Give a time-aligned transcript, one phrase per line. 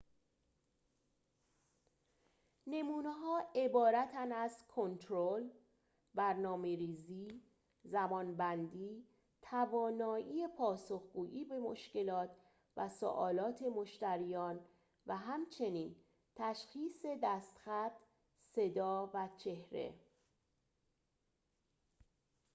[2.67, 5.49] نمونه‌ها عبارتند از کنترل
[6.13, 7.41] برنامه‌ریزی
[7.83, 9.07] زمان‌بندی
[9.41, 12.29] توانایی پاسخ‌گویی به مشکلات
[12.77, 14.59] و سؤالات مشتریان
[15.07, 15.95] و همچنین
[16.35, 18.01] تشخیص دست‌خط
[18.55, 19.99] صدا و چهره